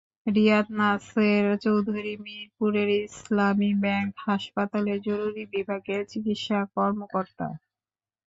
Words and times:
রিয়াদ 0.27 0.67
নাসের 0.79 1.45
চৌধুরী 1.63 2.13
মিরপুরের 2.23 2.89
ইসলামী 3.01 3.71
ব্যাংক 3.83 4.11
হাসপাতালের 4.27 4.99
জরুরি 5.07 5.43
বিভাগের 5.53 6.01
চিকিৎসা 6.11 6.59
কর্মকর্তা। 6.75 7.47